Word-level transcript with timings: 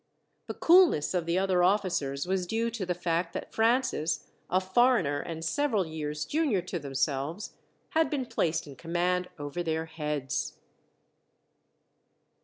The 0.47 0.55
coolness 0.55 1.13
of 1.13 1.27
the 1.27 1.37
other 1.37 1.61
officers 1.61 2.25
was 2.25 2.47
due 2.47 2.71
to 2.71 2.87
the 2.87 2.95
fact 2.95 3.33
that 3.33 3.53
Francis, 3.53 4.31
a 4.49 4.59
foreigner 4.59 5.19
and 5.19 5.45
several 5.45 5.85
years 5.85 6.25
junior 6.25 6.63
to 6.63 6.79
themselves, 6.79 7.51
had 7.89 8.09
been 8.09 8.25
placed 8.25 8.65
in 8.65 8.75
command 8.75 9.29
over 9.37 9.61
their 9.61 9.85
heads. 9.85 10.55